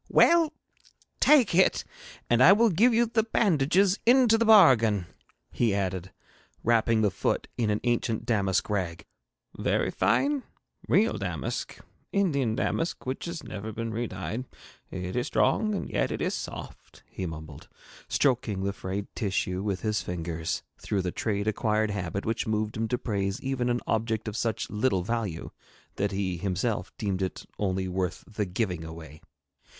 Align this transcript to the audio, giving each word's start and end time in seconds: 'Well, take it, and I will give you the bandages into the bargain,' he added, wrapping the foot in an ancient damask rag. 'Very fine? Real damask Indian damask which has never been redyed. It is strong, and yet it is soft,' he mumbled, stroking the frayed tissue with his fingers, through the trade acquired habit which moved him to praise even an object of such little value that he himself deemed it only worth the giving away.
'Well, 0.09 0.51
take 1.19 1.53
it, 1.53 1.83
and 2.27 2.41
I 2.41 2.53
will 2.53 2.71
give 2.71 2.91
you 2.91 3.05
the 3.05 3.21
bandages 3.21 3.99
into 4.03 4.35
the 4.35 4.45
bargain,' 4.45 5.05
he 5.51 5.75
added, 5.75 6.11
wrapping 6.63 7.01
the 7.01 7.11
foot 7.11 7.47
in 7.55 7.69
an 7.69 7.79
ancient 7.83 8.25
damask 8.25 8.67
rag. 8.67 9.05
'Very 9.59 9.91
fine? 9.91 10.41
Real 10.89 11.19
damask 11.19 11.77
Indian 12.11 12.55
damask 12.55 13.05
which 13.05 13.25
has 13.25 13.43
never 13.43 13.71
been 13.71 13.93
redyed. 13.93 14.45
It 14.89 15.15
is 15.15 15.27
strong, 15.27 15.75
and 15.75 15.87
yet 15.87 16.11
it 16.11 16.19
is 16.19 16.33
soft,' 16.33 17.03
he 17.05 17.27
mumbled, 17.27 17.67
stroking 18.07 18.63
the 18.63 18.73
frayed 18.73 19.05
tissue 19.13 19.61
with 19.61 19.81
his 19.81 20.01
fingers, 20.01 20.63
through 20.79 21.03
the 21.03 21.11
trade 21.11 21.47
acquired 21.47 21.91
habit 21.91 22.25
which 22.25 22.47
moved 22.47 22.75
him 22.75 22.87
to 22.87 22.97
praise 22.97 23.39
even 23.41 23.69
an 23.69 23.81
object 23.85 24.27
of 24.27 24.35
such 24.35 24.67
little 24.71 25.03
value 25.03 25.51
that 25.97 26.11
he 26.11 26.37
himself 26.37 26.91
deemed 26.97 27.21
it 27.21 27.45
only 27.59 27.87
worth 27.87 28.23
the 28.27 28.45
giving 28.47 28.83
away. 28.83 29.21